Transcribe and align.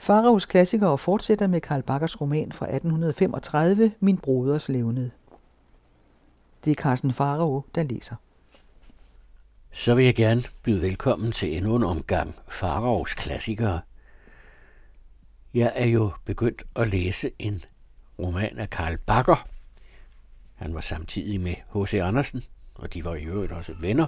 Faraos 0.00 0.46
klassikere 0.46 0.98
fortsætter 0.98 1.46
med 1.46 1.60
Karl 1.60 1.82
Bakkers 1.82 2.20
roman 2.20 2.52
fra 2.52 2.66
1835, 2.66 3.92
Min 4.00 4.18
broders 4.18 4.68
levned. 4.68 5.10
Det 6.64 6.70
er 6.70 6.74
Carsten 6.74 7.12
Farao, 7.12 7.64
der 7.74 7.82
læser. 7.82 8.16
Så 9.72 9.94
vil 9.94 10.04
jeg 10.04 10.14
gerne 10.14 10.42
byde 10.62 10.82
velkommen 10.82 11.32
til 11.32 11.56
endnu 11.56 11.76
en 11.76 11.82
omgang 11.82 12.34
Faraos 12.48 13.14
klassikere. 13.14 13.80
Jeg 15.54 15.72
er 15.74 15.86
jo 15.86 16.12
begyndt 16.24 16.62
at 16.76 16.88
læse 16.88 17.30
en 17.38 17.62
roman 18.18 18.58
af 18.58 18.70
Karl 18.70 18.98
Bakker. 18.98 19.48
Han 20.54 20.74
var 20.74 20.80
samtidig 20.80 21.40
med 21.40 21.54
H.C. 21.74 21.94
Andersen, 21.94 22.42
og 22.74 22.94
de 22.94 23.04
var 23.04 23.14
i 23.14 23.24
øvrigt 23.24 23.52
også 23.52 23.72
venner. 23.80 24.06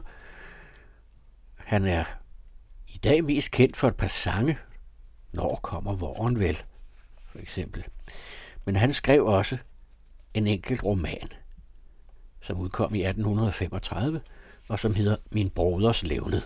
Han 1.56 1.84
er 1.84 2.04
i 2.88 2.98
dag 2.98 3.24
mest 3.24 3.50
kendt 3.50 3.76
for 3.76 3.88
et 3.88 3.96
par 3.96 4.08
sange. 4.08 4.58
Når 5.32 5.60
kommer 5.62 5.94
våren 5.94 6.40
vel, 6.40 6.62
for 7.28 7.38
eksempel. 7.38 7.84
Men 8.64 8.76
han 8.76 8.92
skrev 8.92 9.26
også 9.26 9.58
en 10.34 10.46
enkelt 10.46 10.84
roman, 10.84 11.28
som 12.40 12.58
udkom 12.58 12.94
i 12.94 13.04
1835, 13.04 14.20
og 14.68 14.78
som 14.78 14.94
hedder 14.94 15.16
Min 15.30 15.50
broders 15.50 16.02
levned. 16.02 16.42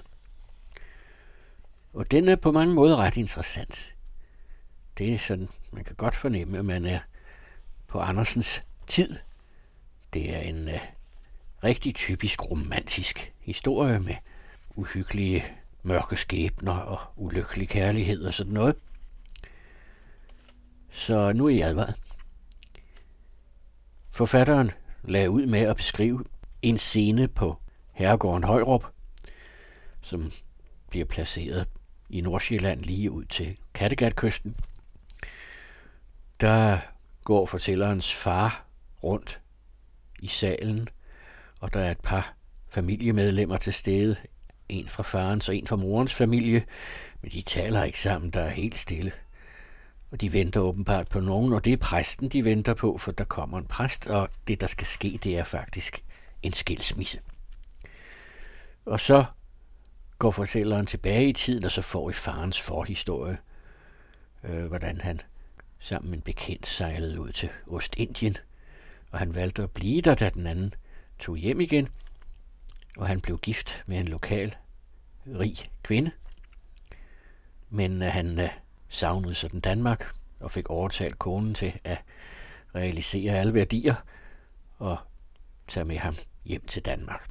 Og 1.92 2.10
den 2.10 2.28
er 2.28 2.36
på 2.36 2.52
mange 2.52 2.74
måder 2.74 2.96
ret 2.96 3.16
interessant. 3.16 3.94
Det 4.98 5.14
er 5.14 5.18
sådan, 5.18 5.48
man 5.70 5.84
kan 5.84 5.96
godt 5.96 6.14
fornemme, 6.14 6.58
at 6.58 6.64
man 6.64 6.84
er 6.84 6.98
på 7.86 8.00
Andersens 8.00 8.64
tid. 8.86 9.14
Det 10.12 10.34
er 10.34 10.38
en 10.38 10.68
uh, 10.68 10.74
rigtig 11.64 11.94
typisk 11.94 12.50
romantisk 12.50 13.32
historie 13.40 14.00
med 14.00 14.14
uhyggelige 14.76 15.44
mørke 15.86 16.16
skæbner 16.16 16.72
og 16.72 17.00
ulykkelig 17.16 17.68
kærlighed 17.68 18.24
og 18.24 18.34
sådan 18.34 18.52
noget. 18.52 18.76
Så 20.92 21.32
nu 21.32 21.46
er 21.46 21.54
jeg 21.54 21.68
advaret. 21.68 21.94
Forfatteren 24.10 24.70
lagde 25.02 25.30
ud 25.30 25.46
med 25.46 25.60
at 25.60 25.76
beskrive 25.76 26.24
en 26.62 26.78
scene 26.78 27.28
på 27.28 27.56
herregården 27.92 28.44
Højrup, 28.44 28.86
som 30.02 30.32
bliver 30.90 31.04
placeret 31.04 31.68
i 32.10 32.20
Nordsjælland 32.20 32.80
lige 32.80 33.10
ud 33.10 33.24
til 33.24 33.56
Kattegatkysten. 33.74 34.56
Der 36.40 36.78
går 37.24 37.46
fortællerens 37.46 38.14
far 38.14 38.66
rundt 39.02 39.40
i 40.18 40.26
salen, 40.26 40.88
og 41.60 41.74
der 41.74 41.80
er 41.80 41.90
et 41.90 42.00
par 42.00 42.34
familiemedlemmer 42.68 43.56
til 43.56 43.72
stede. 43.72 44.16
En 44.68 44.88
fra 44.88 45.02
farens 45.02 45.48
og 45.48 45.56
en 45.56 45.66
fra 45.66 45.76
morens 45.76 46.14
familie, 46.14 46.64
men 47.22 47.30
de 47.30 47.42
taler 47.42 47.84
ikke 47.84 48.00
sammen, 48.00 48.30
der 48.30 48.40
er 48.40 48.50
helt 48.50 48.78
stille. 48.78 49.12
Og 50.10 50.20
de 50.20 50.32
venter 50.32 50.60
åbenbart 50.60 51.08
på 51.08 51.20
nogen, 51.20 51.52
og 51.52 51.64
det 51.64 51.72
er 51.72 51.76
præsten, 51.76 52.28
de 52.28 52.44
venter 52.44 52.74
på, 52.74 52.98
for 52.98 53.12
der 53.12 53.24
kommer 53.24 53.58
en 53.58 53.66
præst, 53.66 54.06
og 54.06 54.28
det, 54.48 54.60
der 54.60 54.66
skal 54.66 54.86
ske, 54.86 55.18
det 55.22 55.38
er 55.38 55.44
faktisk 55.44 56.04
en 56.42 56.52
skilsmisse. 56.52 57.20
Og 58.84 59.00
så 59.00 59.24
går 60.18 60.30
fortælleren 60.30 60.86
tilbage 60.86 61.28
i 61.28 61.32
tiden, 61.32 61.64
og 61.64 61.70
så 61.70 61.82
får 61.82 62.10
I 62.10 62.12
farens 62.12 62.60
forhistorie, 62.60 63.38
øh, 64.44 64.64
hvordan 64.64 65.00
han 65.00 65.20
sammen 65.78 66.10
med 66.10 66.18
en 66.18 66.22
bekendt 66.22 66.66
sejlede 66.66 67.20
ud 67.20 67.32
til 67.32 67.48
Ostindien, 67.66 68.36
og 69.10 69.18
han 69.18 69.34
valgte 69.34 69.62
at 69.62 69.70
blive 69.70 70.00
der, 70.00 70.14
da 70.14 70.28
den 70.28 70.46
anden 70.46 70.74
tog 71.18 71.36
hjem 71.36 71.60
igen, 71.60 71.88
og 72.96 73.06
han 73.06 73.20
blev 73.20 73.38
gift 73.38 73.84
med 73.86 73.98
en 73.98 74.06
lokal 74.06 74.56
rig 75.26 75.56
kvinde. 75.82 76.10
Men 77.70 78.02
øh, 78.02 78.08
han 78.08 78.38
uh, 78.38 78.48
savnede 78.88 79.34
sådan 79.34 79.60
Danmark 79.60 80.12
og 80.40 80.52
fik 80.52 80.70
overtalt 80.70 81.18
konen 81.18 81.54
til 81.54 81.72
at 81.84 81.98
realisere 82.74 83.34
alle 83.34 83.54
værdier 83.54 83.94
og 84.78 84.96
tage 85.68 85.84
med 85.84 85.96
ham 85.96 86.14
hjem 86.44 86.66
til 86.66 86.82
Danmark. 86.82 87.30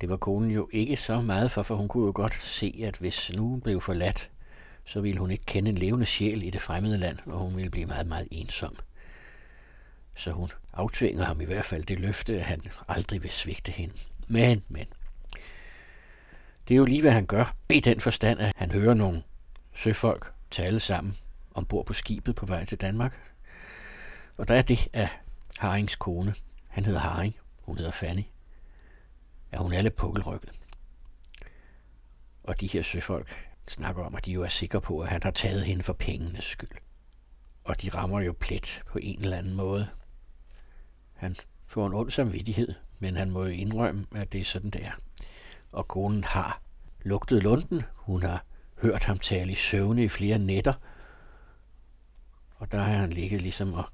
Det 0.00 0.08
var 0.08 0.16
konen 0.16 0.50
jo 0.50 0.68
ikke 0.72 0.96
så 0.96 1.20
meget 1.20 1.50
for, 1.50 1.62
for 1.62 1.74
hun 1.74 1.88
kunne 1.88 2.06
jo 2.06 2.12
godt 2.14 2.34
se, 2.34 2.80
at 2.84 2.96
hvis 2.96 3.32
nu 3.34 3.48
hun 3.48 3.60
blev 3.60 3.80
forladt, 3.80 4.30
så 4.84 5.00
ville 5.00 5.20
hun 5.20 5.30
ikke 5.30 5.44
kende 5.44 5.70
en 5.70 5.78
levende 5.78 6.06
sjæl 6.06 6.42
i 6.42 6.50
det 6.50 6.60
fremmede 6.60 6.98
land, 6.98 7.18
og 7.26 7.38
hun 7.38 7.56
ville 7.56 7.70
blive 7.70 7.86
meget, 7.86 8.06
meget 8.06 8.28
ensom. 8.30 8.76
Så 10.16 10.30
hun 10.30 10.48
aftvinger 10.72 11.24
ham 11.24 11.40
i 11.40 11.44
hvert 11.44 11.64
fald 11.64 11.84
det 11.84 12.00
løfte, 12.00 12.34
at 12.34 12.44
han 12.44 12.60
aldrig 12.88 13.22
vil 13.22 13.30
svigte 13.30 13.72
hende. 13.72 13.94
Men, 14.28 14.64
men. 14.68 14.86
Det 16.68 16.74
er 16.74 16.78
jo 16.78 16.84
lige, 16.84 17.00
hvad 17.00 17.12
han 17.12 17.26
gør, 17.26 17.56
i 17.68 17.80
den 17.80 18.00
forstand, 18.00 18.40
at 18.40 18.52
han 18.56 18.70
hører 18.70 18.94
nogle 18.94 19.22
søfolk 19.74 20.32
tale 20.50 20.80
sammen 20.80 21.16
ombord 21.54 21.86
på 21.86 21.92
skibet 21.92 22.36
på 22.36 22.46
vej 22.46 22.64
til 22.64 22.80
Danmark. 22.80 23.20
Og 24.38 24.48
der 24.48 24.54
er 24.54 24.62
det 24.62 24.88
af 24.92 25.08
Harings 25.58 25.96
kone. 25.96 26.34
Han 26.68 26.84
hedder 26.84 27.00
Haring, 27.00 27.34
hun 27.62 27.76
hedder 27.76 27.90
Fanny. 27.90 28.22
Ja, 29.52 29.58
hun 29.58 29.72
er 29.72 29.82
lidt 29.82 29.96
pukkelrykket. 29.96 30.50
Og 32.44 32.60
de 32.60 32.66
her 32.66 32.82
søfolk 32.82 33.48
snakker 33.68 34.04
om, 34.04 34.14
at 34.14 34.26
de 34.26 34.32
jo 34.32 34.42
er 34.42 34.48
sikre 34.48 34.80
på, 34.80 35.00
at 35.00 35.08
han 35.08 35.22
har 35.22 35.30
taget 35.30 35.64
hende 35.64 35.82
for 35.82 35.92
pengenes 35.92 36.44
skyld. 36.44 36.78
Og 37.64 37.82
de 37.82 37.88
rammer 37.88 38.20
jo 38.20 38.34
plet 38.40 38.82
på 38.86 38.98
en 39.02 39.20
eller 39.20 39.36
anden 39.36 39.54
måde. 39.54 39.88
Han 41.14 41.36
får 41.66 41.86
en 41.86 41.94
ond 41.94 42.10
samvittighed, 42.10 42.74
men 42.98 43.16
han 43.16 43.30
må 43.30 43.44
jo 43.44 43.50
indrømme, 43.50 44.06
at 44.14 44.32
det 44.32 44.40
er 44.40 44.44
sådan, 44.44 44.70
det 44.70 44.84
er. 44.84 44.92
Og 45.72 45.88
konen 45.88 46.24
har 46.24 46.60
lugtet 47.02 47.42
lunden. 47.42 47.82
Hun 47.94 48.22
har 48.22 48.44
hørt 48.82 49.04
ham 49.04 49.18
tale 49.18 49.52
i 49.52 49.54
søvne 49.54 50.04
i 50.04 50.08
flere 50.08 50.38
nætter. 50.38 50.72
Og 52.56 52.72
der 52.72 52.78
har 52.78 52.92
han 52.92 53.10
ligget 53.10 53.42
ligesom 53.42 53.74
og 53.74 53.84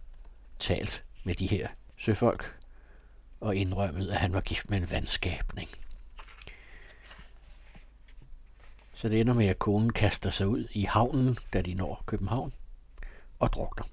talt 0.58 1.04
med 1.24 1.34
de 1.34 1.46
her 1.46 1.68
søfolk 1.96 2.58
og 3.40 3.56
indrømmet, 3.56 4.10
at 4.10 4.16
han 4.16 4.32
var 4.32 4.40
gift 4.40 4.70
med 4.70 4.78
en 4.78 4.90
vandskabning. 4.90 5.68
Så 8.94 9.08
det 9.08 9.20
ender 9.20 9.34
med, 9.34 9.46
at 9.46 9.58
konen 9.58 9.92
kaster 9.92 10.30
sig 10.30 10.48
ud 10.48 10.68
i 10.72 10.84
havnen, 10.84 11.38
da 11.52 11.62
de 11.62 11.74
når 11.74 12.02
København, 12.06 12.52
og 13.38 13.52
drukner. 13.52 13.84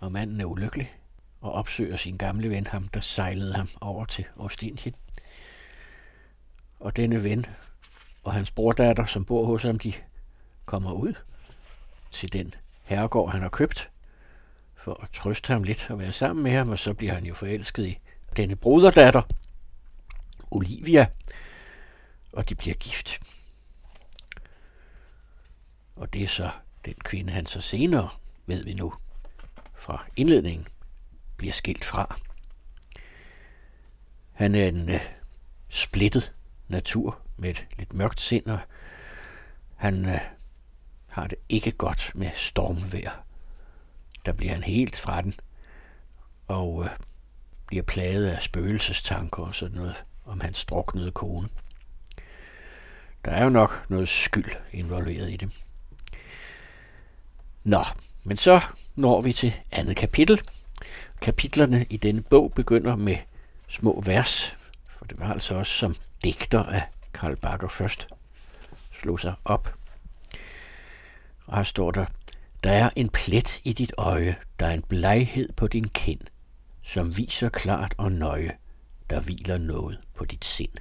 Og 0.00 0.12
manden 0.12 0.40
er 0.40 0.44
ulykkelig 0.44 0.94
og 1.44 1.52
opsøger 1.52 1.96
sin 1.96 2.16
gamle 2.16 2.50
ven, 2.50 2.66
ham 2.66 2.88
der 2.88 3.00
sejlede 3.00 3.54
ham 3.54 3.68
over 3.80 4.04
til 4.04 4.24
Ostindien. 4.36 4.94
Og 6.80 6.96
denne 6.96 7.24
ven 7.24 7.46
og 8.22 8.32
hans 8.32 8.50
brordatter, 8.50 9.04
som 9.06 9.24
bor 9.24 9.46
hos 9.46 9.62
ham, 9.62 9.78
de 9.78 9.92
kommer 10.64 10.92
ud 10.92 11.14
til 12.10 12.32
den 12.32 12.54
herregård, 12.84 13.32
han 13.32 13.42
har 13.42 13.48
købt, 13.48 13.90
for 14.76 15.02
at 15.02 15.10
trøste 15.10 15.52
ham 15.52 15.62
lidt 15.62 15.90
og 15.90 15.98
være 15.98 16.12
sammen 16.12 16.42
med 16.42 16.52
ham, 16.52 16.70
og 16.70 16.78
så 16.78 16.94
bliver 16.94 17.14
han 17.14 17.24
jo 17.24 17.34
forelsket 17.34 17.86
i 17.86 17.98
denne 18.36 18.56
broderdatter, 18.56 19.22
Olivia, 20.50 21.06
og 22.32 22.48
de 22.48 22.54
bliver 22.54 22.74
gift. 22.74 23.20
Og 25.96 26.12
det 26.12 26.22
er 26.22 26.28
så 26.28 26.50
den 26.84 26.94
kvinde, 26.94 27.32
han 27.32 27.46
så 27.46 27.60
senere, 27.60 28.08
ved 28.46 28.64
vi 28.64 28.74
nu, 28.74 28.94
fra 29.74 30.04
indledningen, 30.16 30.66
bliver 31.36 31.52
skilt 31.52 31.84
fra. 31.84 32.16
Han 34.32 34.54
er 34.54 34.68
en 34.68 34.88
øh, 34.88 35.00
splittet 35.68 36.32
natur 36.68 37.18
med 37.36 37.50
et 37.50 37.66
lidt 37.78 37.94
mørkt 37.94 38.20
sind, 38.20 38.46
og 38.46 38.58
han 39.76 40.06
øh, 40.08 40.20
har 41.10 41.26
det 41.26 41.38
ikke 41.48 41.70
godt 41.70 42.12
med 42.14 42.30
stormvejr. 42.34 43.24
Der 44.26 44.32
bliver 44.32 44.52
han 44.52 44.62
helt 44.62 45.00
fra 45.00 45.22
den, 45.22 45.34
og 46.46 46.84
øh, 46.84 46.90
bliver 47.66 47.82
plaget 47.82 48.26
af 48.26 48.42
spøgelsestanker 48.42 49.42
og 49.42 49.54
sådan 49.54 49.76
noget 49.76 50.04
om 50.24 50.40
hans 50.40 50.64
druknede 50.64 51.10
kone. 51.10 51.48
Der 53.24 53.30
er 53.30 53.44
jo 53.44 53.50
nok 53.50 53.86
noget 53.88 54.08
skyld 54.08 54.50
involveret 54.72 55.30
i 55.30 55.36
det. 55.36 55.64
Nå, 57.64 57.84
men 58.22 58.36
så 58.36 58.60
når 58.94 59.20
vi 59.20 59.32
til 59.32 59.54
andet 59.72 59.96
kapitel. 59.96 60.40
Kapitlerne 61.22 61.86
i 61.90 61.96
denne 61.96 62.22
bog 62.22 62.52
begynder 62.52 62.96
med 62.96 63.16
små 63.68 64.02
vers, 64.06 64.56
for 64.86 65.04
det 65.04 65.20
var 65.20 65.32
altså 65.32 65.54
også 65.54 65.72
som 65.72 65.96
digter 66.24 66.62
af 66.62 66.82
Karl 67.14 67.36
Bakker 67.36 67.68
først 67.68 68.08
slog 68.92 69.20
sig 69.20 69.34
op. 69.44 69.74
Og 71.46 71.56
her 71.56 71.62
står 71.62 71.90
der, 71.90 72.06
der 72.64 72.70
er 72.70 72.90
en 72.96 73.08
plet 73.08 73.60
i 73.64 73.72
dit 73.72 73.92
øje, 73.98 74.36
der 74.60 74.66
er 74.66 74.72
en 74.72 74.82
bleghed 74.82 75.52
på 75.56 75.66
din 75.66 75.88
kind, 75.88 76.20
som 76.82 77.16
viser 77.16 77.48
klart 77.48 77.94
og 77.98 78.12
nøje, 78.12 78.52
der 79.10 79.20
hviler 79.20 79.58
noget 79.58 79.98
på 80.14 80.24
dit 80.24 80.44
sind. 80.44 80.72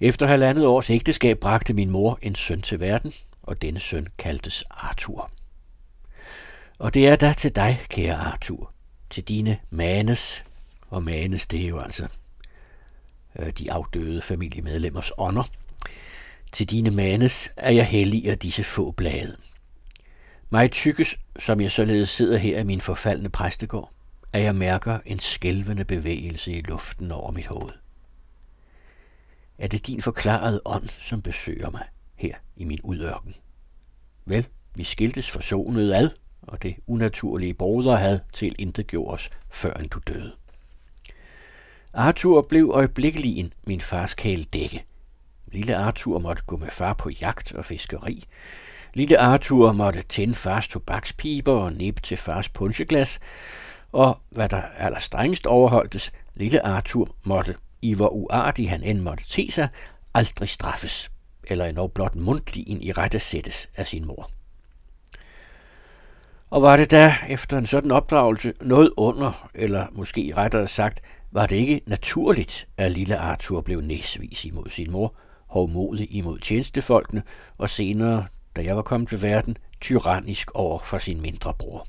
Efter 0.00 0.26
halvandet 0.26 0.66
års 0.66 0.90
ægteskab 0.90 1.38
bragte 1.38 1.74
min 1.74 1.90
mor 1.90 2.18
en 2.22 2.34
søn 2.34 2.62
til 2.62 2.80
verden, 2.80 3.12
og 3.42 3.62
denne 3.62 3.80
søn 3.80 4.08
kaldtes 4.18 4.64
Arthur. 4.70 5.30
Og 6.80 6.94
det 6.94 7.08
er 7.08 7.16
da 7.16 7.32
til 7.32 7.54
dig, 7.54 7.80
kære 7.88 8.16
Arthur, 8.16 8.72
til 9.10 9.24
dine 9.24 9.58
manes, 9.70 10.44
og 10.88 11.02
manes 11.02 11.46
det 11.46 11.64
er 11.64 11.68
jo 11.68 11.80
altså 11.80 12.14
øh, 13.38 13.50
de 13.52 13.72
afdøde 13.72 14.22
familiemedlemmers 14.22 15.12
ånder, 15.18 15.42
Til 16.52 16.70
dine 16.70 16.90
manes 16.90 17.52
er 17.56 17.70
jeg 17.70 17.86
helliger 17.86 18.32
af 18.32 18.38
disse 18.38 18.64
få 18.64 18.90
blade. 18.90 19.36
Mig 20.50 20.70
tykkes, 20.70 21.18
som 21.38 21.60
jeg 21.60 21.70
således 21.70 22.10
sidder 22.10 22.38
her 22.38 22.58
i 22.58 22.64
min 22.64 22.80
forfaldne 22.80 23.28
præstegård, 23.28 23.92
at 24.32 24.42
jeg 24.42 24.54
mærker 24.54 24.98
en 25.04 25.18
skælvende 25.18 25.84
bevægelse 25.84 26.52
i 26.52 26.60
luften 26.60 27.12
over 27.12 27.30
mit 27.30 27.46
hoved. 27.46 27.72
Er 29.58 29.68
det 29.68 29.86
din 29.86 30.02
forklarede 30.02 30.60
ånd, 30.64 30.88
som 30.88 31.22
besøger 31.22 31.70
mig 31.70 31.84
her 32.14 32.34
i 32.56 32.64
min 32.64 32.80
udørken? 32.82 33.34
Vel, 34.24 34.46
vi 34.74 34.84
skiltes 34.84 35.30
forsonet 35.30 35.92
ad, 35.92 36.10
og 36.42 36.62
det 36.62 36.76
unaturlige 36.86 37.54
broderhad 37.54 38.18
til 38.32 38.54
intet 38.58 38.86
gjorde 38.86 39.14
os, 39.14 39.30
før 39.50 39.76
han 39.76 39.88
du 39.88 39.98
døde. 40.06 40.32
Arthur 41.94 42.42
blev 42.42 42.70
øjeblikkelig 42.74 43.36
en 43.36 43.52
min 43.66 43.80
fars 43.80 44.14
dække. 44.52 44.84
Lille 45.52 45.76
Arthur 45.76 46.18
måtte 46.18 46.42
gå 46.46 46.56
med 46.56 46.70
far 46.70 46.94
på 46.94 47.10
jagt 47.20 47.52
og 47.52 47.64
fiskeri. 47.64 48.24
Lille 48.94 49.18
Arthur 49.18 49.72
måtte 49.72 50.02
tænde 50.02 50.34
fars 50.34 50.68
tobakspiber 50.68 51.52
og 51.52 51.72
nippe 51.72 52.02
til 52.02 52.16
fars 52.16 52.48
puncheglas, 52.48 53.18
og 53.92 54.18
hvad 54.30 54.48
der 54.48 54.62
allerstrengest 54.62 55.46
overholdtes, 55.46 56.12
lille 56.34 56.66
Arthur 56.66 57.16
måtte, 57.24 57.54
i 57.82 57.94
hvor 57.94 58.08
uartig 58.08 58.70
han 58.70 58.82
end 58.82 59.00
måtte 59.00 59.24
te 59.28 59.50
sig, 59.50 59.68
aldrig 60.14 60.48
straffes, 60.48 61.10
eller 61.44 61.64
endnu 61.64 61.86
blot 61.86 62.14
mundtlig 62.14 62.68
i 62.68 62.92
rette 62.92 63.18
sættes 63.18 63.68
af 63.76 63.86
sin 63.86 64.06
mor. 64.06 64.30
Og 66.50 66.62
var 66.62 66.76
det 66.76 66.90
da, 66.90 67.14
efter 67.28 67.58
en 67.58 67.66
sådan 67.66 67.90
opdragelse, 67.90 68.52
noget 68.60 68.90
under, 68.96 69.50
eller 69.54 69.86
måske 69.92 70.32
rettere 70.36 70.66
sagt, 70.66 71.00
var 71.32 71.46
det 71.46 71.56
ikke 71.56 71.80
naturligt, 71.86 72.68
at 72.76 72.92
lille 72.92 73.18
Arthur 73.18 73.60
blev 73.60 73.80
næsvis 73.80 74.44
imod 74.44 74.70
sin 74.70 74.90
mor, 74.90 75.14
hovmodig 75.46 76.14
imod 76.14 76.38
tjenestefolkene, 76.38 77.22
og 77.58 77.70
senere, 77.70 78.26
da 78.56 78.62
jeg 78.64 78.76
var 78.76 78.82
kommet 78.82 79.08
til 79.08 79.22
verden, 79.22 79.56
tyrannisk 79.80 80.50
over 80.54 80.78
for 80.78 80.98
sin 80.98 81.20
mindre 81.20 81.54
bror. 81.58 81.86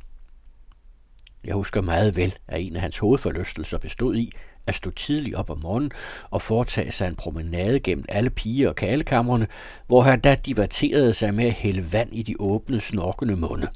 Jeg 1.44 1.56
husker 1.56 1.82
meget 1.82 2.16
vel, 2.16 2.36
at 2.48 2.62
en 2.62 2.76
af 2.76 2.82
hans 2.82 2.98
hovedforlystelser 2.98 3.78
bestod 3.78 4.16
i 4.16 4.32
at 4.68 4.76
stå 4.76 4.92
tidligt 4.92 5.36
op 5.36 5.50
om 5.50 5.60
morgenen 5.60 5.92
og 6.30 6.42
foretage 6.42 6.92
sig 6.92 7.08
en 7.08 7.16
promenade 7.16 7.80
gennem 7.80 8.06
alle 8.10 8.30
piger 8.30 8.70
og 8.70 8.76
kalekammerne, 8.76 9.48
hvor 9.88 10.02
han 10.02 10.20
da 10.20 10.36
diverterede 10.36 11.14
sig 11.14 11.34
med 11.34 11.46
at 11.46 11.52
hælde 11.52 11.94
vand 11.94 12.14
i 12.14 12.24
de 12.24 12.36
åbne, 12.40 12.80
snorkende 12.80 13.36
munde. 13.36 13.68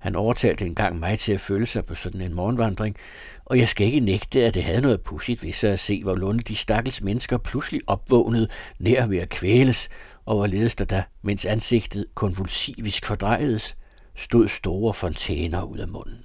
Han 0.00 0.16
overtalte 0.16 0.66
engang 0.66 0.98
mig 0.98 1.18
til 1.18 1.32
at 1.32 1.40
følge 1.40 1.66
sig 1.66 1.84
på 1.84 1.94
sådan 1.94 2.20
en 2.20 2.34
morgenvandring, 2.34 2.96
og 3.44 3.58
jeg 3.58 3.68
skal 3.68 3.86
ikke 3.86 4.00
nægte, 4.00 4.44
at 4.44 4.54
det 4.54 4.64
havde 4.64 4.80
noget 4.80 5.00
pudsigt 5.00 5.44
ved 5.44 5.52
sig 5.52 5.72
at 5.72 5.80
se, 5.80 6.02
hvor 6.02 6.14
lunde 6.14 6.40
de 6.40 6.56
stakkels 6.56 7.02
mennesker 7.02 7.38
pludselig 7.38 7.80
opvågnede 7.86 8.48
nær 8.78 9.06
ved 9.06 9.18
at 9.18 9.28
kvæles, 9.28 9.88
og 10.24 10.36
hvorledes 10.36 10.74
der 10.74 10.84
da, 10.84 11.04
mens 11.22 11.46
ansigtet 11.46 12.06
konvulsivisk 12.14 13.06
fordrejedes, 13.06 13.76
stod 14.16 14.48
store 14.48 14.94
fontæner 14.94 15.62
ud 15.62 15.78
af 15.78 15.88
munden. 15.88 16.24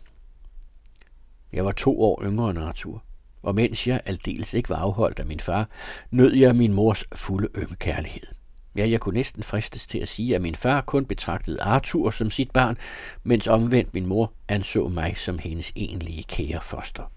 Jeg 1.54 1.66
var 1.66 1.72
to 1.72 2.02
år 2.02 2.24
yngre 2.24 2.50
end 2.50 2.60
Arthur, 2.60 3.04
og 3.44 3.56
mens 3.56 3.88
jeg 3.88 4.02
aldeles 4.06 4.54
ikke 4.54 4.70
var 4.70 4.76
afholdt 4.76 5.20
af 5.20 5.26
min 5.26 5.40
far, 5.40 5.70
nød 6.12 6.34
jeg 6.34 6.56
min 6.56 6.74
mors 6.74 7.04
fulde 7.16 7.48
ømme 7.56 7.76
kærlighed. 7.76 8.35
Ja, 8.76 8.90
jeg 8.90 9.00
kunne 9.00 9.16
næsten 9.16 9.44
fristes 9.44 9.88
til 9.88 10.00
at 10.00 10.08
sige, 10.08 10.36
at 10.36 10.42
min 10.42 10.56
far 10.56 10.82
kun 10.82 11.06
betragtede 11.06 11.62
Arthur 11.62 12.12
som 12.12 12.32
sit 12.32 12.52
barn, 12.52 12.78
mens 13.24 13.48
omvendt 13.48 13.94
min 13.94 14.06
mor 14.06 14.34
anså 14.48 14.88
mig 14.88 15.18
som 15.18 15.40
hendes 15.40 15.72
egentlige 15.76 16.24
kære 16.24 16.62
foster. 16.62 17.12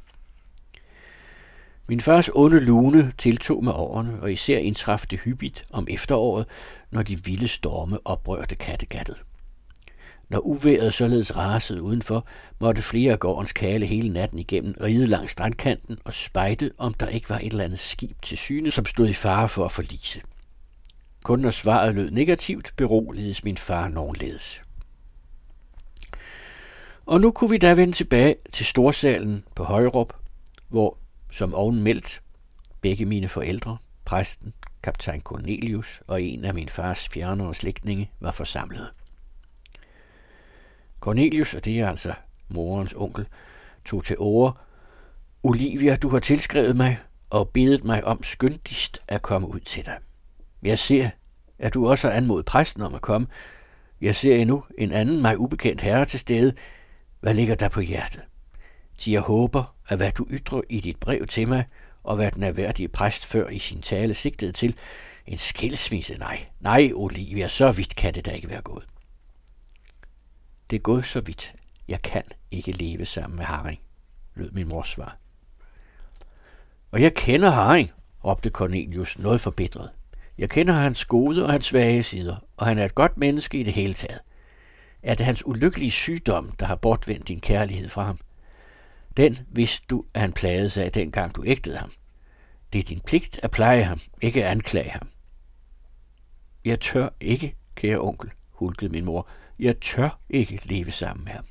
Min 1.89 2.01
fars 2.01 2.31
onde 2.35 2.61
lune 2.61 3.13
tiltog 3.19 3.65
med 3.65 3.73
årene, 3.73 4.23
og 4.23 4.33
især 4.33 4.59
indtraf 4.59 5.05
det 5.11 5.21
hyppigt 5.21 5.65
om 5.71 5.87
efteråret, 5.91 6.47
når 6.91 7.03
de 7.03 7.25
vilde 7.25 7.49
storme 7.49 7.99
oprørte 8.05 8.55
kattegattet. 8.55 9.17
Når 10.29 10.39
uværet 10.39 10.95
således 10.95 11.37
rasede 11.37 11.83
udenfor, 11.83 12.27
måtte 12.61 12.83
flere 12.83 13.13
af 13.13 13.19
gårdens 13.19 13.53
kale 13.53 13.87
hele 13.87 14.09
natten 14.09 14.39
igennem 14.39 14.75
ride 14.81 15.07
langs 15.07 15.33
strandkanten 15.33 15.99
og 16.05 16.15
spejde, 16.15 16.71
om 16.79 16.95
der 16.95 17.09
ikke 17.09 17.31
var 17.31 17.39
et 17.39 17.47
eller 17.47 17.65
andet 17.65 17.79
skib 17.79 18.23
til 18.23 18.39
syne, 18.39 18.71
som 18.71 18.85
stod 18.85 19.09
i 19.09 19.13
fare 19.13 19.49
for 19.49 19.65
at 19.65 19.73
forlise. 19.73 20.21
Kun 21.25 21.39
når 21.39 21.51
svaret 21.51 21.95
lød 21.95 22.11
negativt, 22.11 22.73
beroligedes 22.77 23.45
min 23.45 23.57
far 23.57 23.89
nogenledes. 23.89 24.63
Og 27.07 27.21
nu 27.21 27.31
kunne 27.31 27.51
vi 27.51 27.59
da 27.59 27.75
vende 27.75 27.93
tilbage 27.93 28.37
til 28.53 28.67
storsalen 28.67 29.45
på 29.55 29.65
Højrup, 29.65 30.13
hvor, 30.69 30.99
som 31.31 31.55
oven 31.55 31.83
meldt, 31.83 32.23
begge 32.81 33.05
mine 33.05 33.29
forældre, 33.29 33.79
præsten, 34.05 34.53
kaptajn 34.83 35.21
Cornelius 35.21 36.03
og 36.07 36.23
en 36.23 36.45
af 36.45 36.55
min 36.55 36.69
fars 36.69 37.09
fjernere 37.09 37.55
slægtninge 37.55 38.11
var 38.21 38.31
forsamlet. 38.31 38.89
Cornelius, 41.01 41.55
og 41.55 41.65
det 41.65 41.81
er 41.81 41.89
altså 41.89 42.15
morens 42.49 42.95
onkel, 42.97 43.27
tog 43.85 44.05
til 44.05 44.17
ord. 44.19 44.61
Olivia, 45.43 45.97
du 45.97 46.09
har 46.09 46.19
tilskrevet 46.19 46.77
mig 46.77 46.99
og 47.31 47.49
bedet 47.49 47.85
mig 47.85 48.05
om 48.05 48.23
skyndigst 48.23 48.99
at 49.09 49.23
komme 49.23 49.49
ud 49.49 49.61
til 49.61 49.87
dig. 49.87 49.99
Jeg 50.63 50.79
ser, 50.79 51.11
at 51.59 51.75
du 51.75 51.89
også 51.89 52.09
har 52.09 52.17
anmodet 52.17 52.47
præsten 52.47 52.83
om 52.83 52.95
at 52.95 53.01
komme. 53.01 53.27
Jeg 54.01 54.17
ser 54.17 54.37
endnu 54.37 54.65
en 54.79 54.93
anden 54.93 55.23
mig 55.23 55.39
ubekendt 55.39 55.81
herre 55.81 56.05
til 56.05 56.21
stede. 56.21 56.55
Hvad 57.21 57.35
ligger 57.35 57.55
der 57.55 57.69
på 57.69 57.81
hjertet? 57.81 58.23
Til 58.99 59.13
jeg 59.13 59.21
håber, 59.21 59.75
at 59.89 59.97
hvad 59.97 60.13
du 60.13 60.27
ytrer 60.31 60.61
i 60.69 60.81
dit 60.81 60.97
brev 60.97 61.27
til 61.27 61.49
mig, 61.49 61.65
og 62.03 62.17
hvad 62.17 62.31
den 62.31 62.43
erhverdige 62.43 62.89
præst 62.89 63.27
før 63.27 63.49
i 63.49 63.59
sin 63.59 63.83
tale 63.83 64.15
sigtede 64.15 64.53
til, 64.53 64.77
en 65.27 65.37
skilsmisse, 65.37 66.15
nej. 66.15 66.47
Nej, 66.61 66.91
Olivia, 66.95 67.49
så 67.49 67.71
vidt 67.71 67.97
kan 67.97 68.15
det 68.15 68.27
da 68.27 68.31
ikke 68.31 68.49
være 68.49 68.63
gået. 68.63 68.85
Det 70.71 70.77
er 70.77 70.81
gået 70.81 71.05
så 71.05 71.21
vidt. 71.21 71.55
Jeg 71.89 72.03
kan 72.03 72.23
ikke 72.51 72.73
leve 72.73 73.07
sammen 73.07 73.37
med 73.37 73.45
Haring, 73.45 73.81
lød 74.35 74.51
min 74.51 74.69
mors 74.69 74.89
svar. 74.89 75.17
Og 76.91 77.03
jeg 77.03 77.15
kender 77.15 77.51
Haring, 77.51 77.91
råbte 78.25 78.51
Cornelius 78.51 79.19
noget 79.19 79.41
forbitret. 79.41 79.91
Jeg 80.39 80.51
kender 80.51 80.75
hans 80.75 81.05
gode 81.05 81.45
og 81.45 81.53
hans 81.53 81.65
svage 81.65 82.03
sider, 82.03 82.37
og 82.57 82.67
han 82.67 82.79
er 82.79 82.85
et 82.85 82.95
godt 82.95 83.17
menneske 83.17 83.59
i 83.59 83.63
det 83.63 83.75
hele 83.75 83.95
taget. 83.95 84.21
Er 85.03 85.15
det 85.15 85.27
hans 85.27 85.47
ulykkelige 85.47 85.91
sygdom, 85.91 86.53
der 86.53 86.67
har 86.67 86.75
bortvendt 86.75 87.29
din 87.29 87.41
kærlighed 87.41 87.89
fra 87.89 88.05
ham? 88.05 88.19
Den 89.17 89.39
vidste 89.51 89.87
du, 89.91 90.05
at 90.15 90.21
han 90.21 90.33
plagede 90.33 90.71
sig 90.71 90.85
af 90.85 90.93
dengang 90.93 91.37
du 91.37 91.45
ægtede 91.47 91.77
ham. 91.77 91.93
Det 92.73 92.79
er 92.79 92.83
din 92.83 93.01
pligt 93.01 93.41
at 93.43 93.51
pleje 93.51 93.83
ham, 93.83 94.01
ikke 94.23 94.45
at 94.45 94.51
anklage 94.51 94.91
ham. 94.91 95.09
Jeg 96.65 96.81
tør 96.81 97.09
ikke, 97.21 97.57
kære 97.75 97.99
onkel, 98.01 98.31
hulkede 98.51 98.93
min 98.93 99.05
mor. 99.05 99.29
Jeg 99.59 99.81
tør 99.81 100.21
ikke 100.31 100.61
leve 100.65 100.91
sammen 100.91 101.25
med 101.25 101.33
ham. 101.33 101.45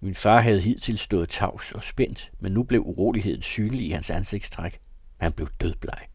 Min 0.00 0.14
far 0.14 0.40
havde 0.40 0.60
hidtil 0.60 0.98
stået 0.98 1.28
tavs 1.28 1.72
og 1.72 1.84
spændt, 1.84 2.32
men 2.40 2.52
nu 2.52 2.62
blev 2.62 2.82
uroligheden 2.86 3.42
synlig 3.42 3.86
i 3.86 3.90
hans 3.90 4.10
ansigtstræk. 4.10 4.80
Han 5.16 5.32
blev 5.32 5.48
dødbleg. 5.60 6.11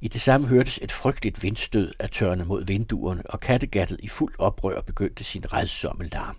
I 0.00 0.08
det 0.08 0.20
samme 0.20 0.46
hørtes 0.46 0.78
et 0.82 0.92
frygteligt 0.92 1.42
vindstød 1.42 1.92
af 1.98 2.10
tørne 2.10 2.44
mod 2.44 2.64
vinduerne, 2.64 3.22
og 3.26 3.40
kattegattet 3.40 4.00
i 4.02 4.08
fuld 4.08 4.34
oprør 4.38 4.80
begyndte 4.80 5.24
sin 5.24 5.52
redsomme 5.52 6.08
larm. 6.08 6.36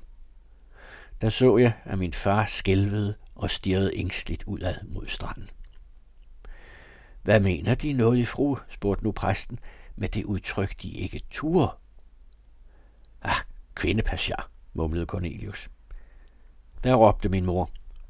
Der 1.22 1.30
så 1.30 1.58
jeg, 1.58 1.74
at 1.86 2.00
min 2.00 2.14
far 2.14 2.46
skælvede 2.46 3.16
og 3.36 3.50
stirrede 3.50 3.92
ængstligt 3.96 4.44
udad 4.44 4.76
mod 4.88 5.08
stranden. 5.08 5.50
Hvad 7.24 7.40
mener 7.40 7.76
de 7.76 7.94
noget 7.94 8.18
i 8.18 8.26
fru, 8.26 8.58
spurgte 8.70 9.04
nu 9.04 9.12
præsten, 9.12 9.60
med 9.96 10.10
det 10.10 10.24
udtryk, 10.26 10.82
de 10.82 10.92
ikke 10.92 11.22
turde. 11.30 11.72
Ah, 13.22 13.36
kvindepasjar, 13.76 14.50
mumlede 14.74 15.06
Cornelius. 15.06 15.70
Der 16.84 16.96
råbte 16.96 17.30
min 17.30 17.46
mor, 17.46 17.70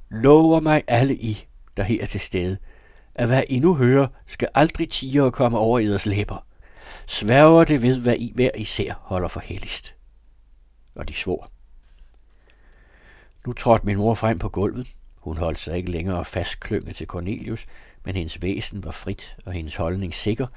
lover 0.10 0.60
mig 0.60 0.84
alle 0.88 1.15
I, 1.15 1.46
der 1.77 1.84
her 1.84 2.01
er 2.01 2.06
til 2.06 2.20
stede, 2.20 2.58
at 3.19 3.27
hvad 3.27 3.43
I 3.49 3.59
nu 3.59 3.75
hører, 3.75 4.07
skal 4.27 4.47
aldrig 4.53 4.89
tiger 4.89 5.29
komme 5.29 5.57
over 5.57 5.79
eders 5.79 6.05
læber. 6.05 6.45
Sværger 7.07 7.63
det 7.63 7.81
ved, 7.81 7.99
hvad 7.99 8.15
I 8.17 8.31
hver 8.35 8.49
især 8.55 8.93
holder 9.01 9.27
for 9.27 9.39
helligst. 9.39 9.95
Og 10.95 11.09
de 11.09 11.13
svor. 11.13 11.51
Nu 13.45 13.53
trådte 13.53 13.85
min 13.85 13.97
mor 13.97 14.13
frem 14.13 14.39
på 14.39 14.49
gulvet. 14.49 14.95
Hun 15.15 15.38
holdt 15.38 15.59
sig 15.59 15.77
ikke 15.77 15.91
længere 15.91 16.25
fastklynget 16.25 16.95
til 16.95 17.07
Cornelius, 17.07 17.65
men 18.05 18.15
hendes 18.15 18.41
væsen 18.41 18.83
var 18.83 18.91
frit 18.91 19.35
og 19.45 19.53
hendes 19.53 19.75
holdning 19.75 20.13
sikker, 20.13 20.47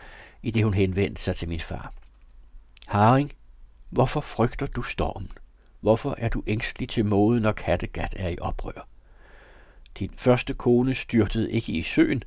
i 0.42 0.50
det 0.50 0.64
hun 0.64 0.74
henvendte 0.74 1.22
sig 1.22 1.36
til 1.36 1.48
min 1.48 1.60
far. 1.60 1.92
Haring, 2.86 3.32
hvorfor 3.90 4.20
frygter 4.20 4.66
du 4.66 4.82
stormen? 4.82 5.30
Hvorfor 5.80 6.14
er 6.18 6.28
du 6.28 6.42
ængstelig 6.46 6.88
til 6.88 7.04
mode, 7.04 7.40
når 7.40 7.52
Kattegat 7.52 8.14
er 8.16 8.28
i 8.28 8.38
oprør? 8.40 8.88
Din 9.98 10.10
første 10.16 10.54
kone 10.54 10.94
styrtede 10.94 11.52
ikke 11.52 11.72
i 11.72 11.82
søen, 11.82 12.22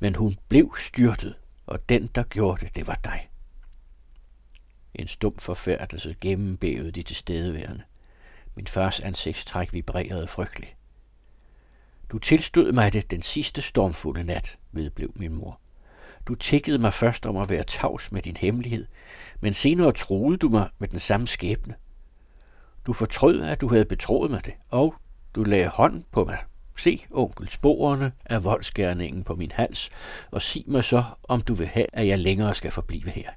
men 0.00 0.14
hun 0.14 0.36
blev 0.48 0.74
styrtet, 0.78 1.34
og 1.66 1.88
den, 1.88 2.06
der 2.06 2.22
gjorde 2.22 2.66
det, 2.66 2.76
det 2.76 2.86
var 2.86 2.98
dig. 3.04 3.28
En 4.94 5.08
stum 5.08 5.38
forfærdelse 5.38 6.16
gennembævede 6.20 6.90
de 6.90 7.02
tilstedeværende. 7.02 7.82
Min 8.54 8.66
fars 8.66 9.00
ansigtstræk 9.00 9.72
vibrerede 9.72 10.26
frygteligt. 10.26 10.76
Du 12.08 12.18
tilstod 12.18 12.72
mig 12.72 12.92
det 12.92 13.10
den 13.10 13.22
sidste 13.22 13.62
stormfulde 13.62 14.24
nat, 14.24 14.58
vedblev 14.72 15.12
min 15.16 15.34
mor. 15.34 15.60
Du 16.26 16.34
tækkede 16.34 16.78
mig 16.78 16.94
først 16.94 17.26
om 17.26 17.36
at 17.36 17.50
være 17.50 17.64
tavs 17.64 18.12
med 18.12 18.22
din 18.22 18.36
hemmelighed, 18.36 18.86
men 19.40 19.54
senere 19.54 19.92
troede 19.92 20.36
du 20.36 20.48
mig 20.48 20.68
med 20.78 20.88
den 20.88 20.98
samme 20.98 21.26
skæbne. 21.26 21.74
Du 22.86 22.92
fortrød, 22.92 23.40
at 23.40 23.60
du 23.60 23.68
havde 23.68 23.84
betroet 23.84 24.30
mig 24.30 24.44
det, 24.44 24.54
og 24.70 24.94
du 25.34 25.42
lagde 25.42 25.68
hånd 25.68 26.04
på 26.10 26.24
mig. 26.24 26.38
Se, 26.80 27.04
onkel, 27.10 27.48
sporene 27.48 28.12
af 28.26 28.44
voldsgærningen 28.44 29.24
på 29.24 29.34
min 29.34 29.50
hals, 29.54 29.90
og 30.30 30.42
sig 30.42 30.64
mig 30.66 30.84
så, 30.84 31.04
om 31.22 31.40
du 31.40 31.54
vil 31.54 31.66
have, 31.66 31.86
at 31.92 32.06
jeg 32.06 32.18
længere 32.18 32.54
skal 32.54 32.70
forblive 32.70 33.10
her. 33.10 33.30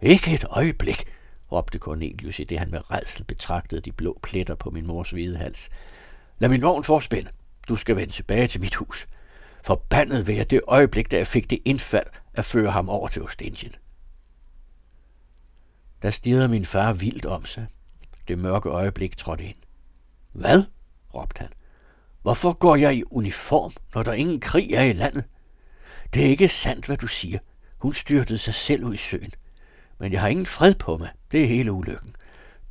Ikke 0.00 0.34
et 0.34 0.44
øjeblik, 0.50 1.04
råbte 1.52 1.78
Cornelius, 1.78 2.38
i 2.38 2.44
det 2.44 2.58
han 2.58 2.70
med 2.70 2.90
redsel 2.90 3.24
betragtede 3.24 3.80
de 3.80 3.92
blå 3.92 4.18
pletter 4.22 4.54
på 4.54 4.70
min 4.70 4.86
mors 4.86 5.10
hvide 5.10 5.36
hals. 5.36 5.68
Lad 6.38 6.48
min 6.48 6.62
vogn 6.62 6.84
forspænde. 6.84 7.30
Du 7.68 7.76
skal 7.76 7.96
vende 7.96 8.12
tilbage 8.12 8.48
til 8.48 8.60
mit 8.60 8.74
hus. 8.74 9.06
Forbandet 9.64 10.26
ved 10.26 10.34
jeg 10.34 10.50
det 10.50 10.60
øjeblik, 10.68 11.10
da 11.10 11.16
jeg 11.16 11.26
fik 11.26 11.50
det 11.50 11.58
indfald 11.64 12.06
at 12.34 12.44
føre 12.44 12.70
ham 12.70 12.88
over 12.88 13.08
til 13.08 13.22
Ostindien. 13.22 13.72
Der 16.02 16.10
stirrede 16.10 16.48
min 16.48 16.66
far 16.66 16.92
vildt 16.92 17.26
om 17.26 17.44
sig. 17.44 17.66
Det 18.28 18.38
mørke 18.38 18.68
øjeblik 18.68 19.16
trådte 19.16 19.44
ind. 19.44 19.56
Hvad? 20.32 20.64
råbte 21.14 21.40
han. 21.40 21.50
Hvorfor 22.26 22.52
går 22.52 22.76
jeg 22.76 22.96
i 22.96 23.02
uniform, 23.10 23.72
når 23.94 24.02
der 24.02 24.12
ingen 24.12 24.40
krig 24.40 24.72
er 24.72 24.82
i 24.82 24.92
landet? 24.92 25.24
Det 26.14 26.24
er 26.24 26.28
ikke 26.28 26.48
sandt, 26.48 26.86
hvad 26.86 26.96
du 26.96 27.06
siger. 27.06 27.38
Hun 27.78 27.94
styrtede 27.94 28.38
sig 28.38 28.54
selv 28.54 28.84
ud 28.84 28.94
i 28.94 28.96
søen. 28.96 29.32
Men 30.00 30.12
jeg 30.12 30.20
har 30.20 30.28
ingen 30.28 30.46
fred 30.46 30.74
på 30.74 30.96
mig. 30.96 31.10
Det 31.32 31.42
er 31.42 31.46
hele 31.46 31.72
ulykken. 31.72 32.10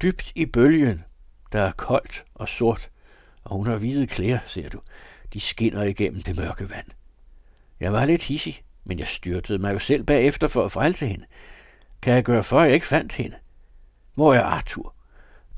Dybt 0.02 0.32
i 0.36 0.46
bølgen, 0.46 1.04
der 1.52 1.62
er 1.62 1.72
koldt 1.72 2.26
og 2.34 2.50
sort, 2.50 2.90
og 3.44 3.56
hun 3.56 3.68
har 3.68 3.78
hvide 3.78 4.08
klæder, 4.08 4.40
ser 4.48 4.70
du. 4.70 4.82
De 5.34 5.40
skinner 5.40 5.84
igennem 5.84 6.22
det 6.22 6.38
mørke 6.38 6.70
vand. 6.70 6.88
Jeg 7.80 7.94
var 7.94 8.06
lidt 8.06 8.24
hissig, 8.24 8.64
men 8.84 9.00
jeg 9.00 9.08
styrtede 9.08 9.60
mig 9.60 9.74
jo 9.74 9.80
selv 9.80 10.04
bagefter 10.04 10.48
for 10.48 10.66
at 10.66 10.72
frelse 10.72 11.08
hende. 11.08 11.26
Kan 12.02 12.14
jeg 12.14 12.24
gøre 12.24 12.44
for, 12.44 12.60
at 12.60 12.66
jeg 12.66 12.74
ikke 12.74 12.88
fandt 12.88 13.14
hende? 13.14 13.36
Hvor 14.14 14.34
er 14.34 14.44
Arthur? 14.44 14.96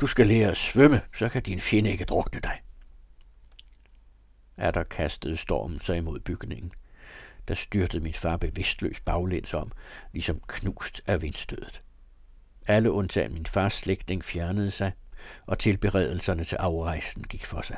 Du 0.02 0.08
skal 0.08 0.28
lære 0.28 0.52
at 0.52 0.58
svømme, 0.58 1.02
så 1.16 1.30
kan 1.30 1.42
din 1.42 1.60
fjende 1.60 1.92
ikke 1.92 2.06
drukne 2.06 2.40
dig. 2.40 2.62
Er 4.58 4.72
der 4.72 4.84
kastede 4.84 5.38
stormen 5.38 5.80
sig 5.80 5.98
imod 5.98 6.20
bygningen. 6.20 6.72
Der 7.48 7.54
styrtede 7.54 8.04
min 8.04 8.14
far 8.14 8.38
bevidstløs 8.38 9.00
baglæns 9.00 9.54
om, 9.54 9.72
ligesom 10.14 10.42
knust 10.48 11.02
af 11.08 11.22
vindstødet. 11.22 11.82
Alle 12.68 12.92
undtagen 12.92 13.34
min 13.34 13.46
fars 13.46 13.74
slægtning 13.74 14.26
fjernede 14.26 14.72
sig, 14.72 14.92
og 15.46 15.60
tilberedelserne 15.60 16.44
til 16.44 16.56
afrejsen 16.56 17.24
gik 17.24 17.46
for 17.46 17.62
sig. 17.62 17.78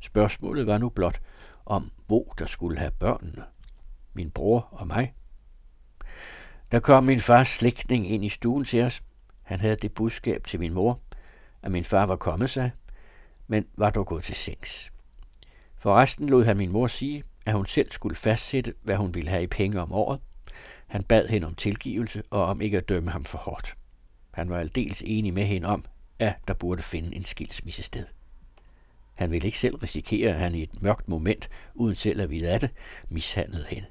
Spørgsmålet 0.00 0.66
var 0.66 0.78
nu 0.78 0.88
blot, 0.88 1.20
om 1.66 1.90
hvor 2.06 2.34
der 2.38 2.46
skulle 2.46 2.78
have 2.78 2.90
børnene. 2.90 3.44
Min 4.14 4.30
bror 4.30 4.68
og 4.70 4.86
mig. 4.86 5.14
Der 6.72 6.80
kom 6.80 7.04
min 7.04 7.20
fars 7.20 7.48
slægtning 7.48 8.10
ind 8.10 8.24
i 8.24 8.28
stuen 8.28 8.64
til 8.64 8.82
os. 8.82 9.02
Han 9.42 9.60
havde 9.60 9.76
det 9.76 9.94
budskab 9.94 10.46
til 10.46 10.60
min 10.60 10.72
mor, 10.72 11.00
at 11.62 11.70
min 11.70 11.84
far 11.84 12.06
var 12.06 12.16
kommet 12.16 12.50
sig, 12.50 12.70
men 13.46 13.66
var 13.76 13.90
dog 13.90 14.06
gået 14.06 14.24
til 14.24 14.34
sengs. 14.34 14.91
Forresten 15.82 16.28
lod 16.28 16.44
han 16.44 16.56
min 16.56 16.72
mor 16.72 16.86
sige, 16.86 17.24
at 17.46 17.54
hun 17.54 17.66
selv 17.66 17.90
skulle 17.90 18.16
fastsætte, 18.16 18.74
hvad 18.82 18.96
hun 18.96 19.14
ville 19.14 19.30
have 19.30 19.42
i 19.42 19.46
penge 19.46 19.80
om 19.80 19.92
året. 19.92 20.20
Han 20.86 21.02
bad 21.02 21.28
hende 21.28 21.46
om 21.46 21.54
tilgivelse 21.54 22.22
og 22.30 22.44
om 22.44 22.60
ikke 22.60 22.76
at 22.76 22.88
dømme 22.88 23.10
ham 23.10 23.24
for 23.24 23.38
hårdt. 23.38 23.76
Han 24.30 24.50
var 24.50 24.58
aldeles 24.58 25.02
enig 25.06 25.34
med 25.34 25.44
hende 25.44 25.68
om, 25.68 25.84
at 26.18 26.34
der 26.48 26.54
burde 26.54 26.82
finde 26.82 27.16
en 27.16 27.24
skilsmisse 27.24 27.82
sted. 27.82 28.06
Han 29.14 29.30
ville 29.30 29.46
ikke 29.46 29.58
selv 29.58 29.76
risikere, 29.76 30.30
at 30.30 30.40
han 30.40 30.54
i 30.54 30.62
et 30.62 30.82
mørkt 30.82 31.08
moment, 31.08 31.48
uden 31.74 31.94
selv 31.94 32.20
at 32.20 32.30
vide 32.30 32.48
af 32.48 32.60
det, 32.60 32.70
mishandlede 33.08 33.66
hende. 33.68 33.88